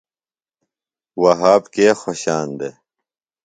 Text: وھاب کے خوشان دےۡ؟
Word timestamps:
وھاب 1.21 1.61
کے 1.73 1.85
خوشان 2.01 2.47
دےۡ؟ 2.59 2.75